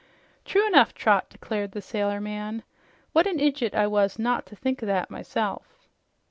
[0.45, 2.63] "True enough, Trot," declared the sailor man.
[3.13, 5.87] "What an idjut I was not to think o' that myself!"